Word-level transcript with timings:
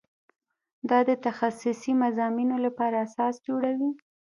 دا 0.89 0.99
د 1.09 1.11
تخصصي 1.25 1.91
مضامینو 2.03 2.55
لپاره 2.65 2.95
اساس 3.07 3.35
جوړوي. 3.47 3.91